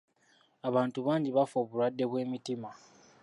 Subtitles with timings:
[0.67, 2.69] Abantu bangi bafa obulwadde bw'emitima.